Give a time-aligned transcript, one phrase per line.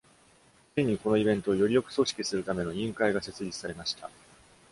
[0.73, 4.09] ついに、このイベントをよりよく組織するための委員会が設立されました。